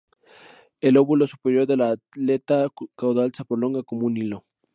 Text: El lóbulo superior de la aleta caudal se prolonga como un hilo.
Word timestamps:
El 0.79 0.95
lóbulo 0.95 1.27
superior 1.27 1.67
de 1.67 1.77
la 1.77 1.95
aleta 2.15 2.67
caudal 2.95 3.31
se 3.35 3.45
prolonga 3.45 3.83
como 3.83 4.07
un 4.07 4.17
hilo. 4.17 4.47